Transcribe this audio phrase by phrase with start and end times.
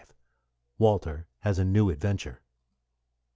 [0.79, 2.41] WALTER HAS A NEW ADVENTURE.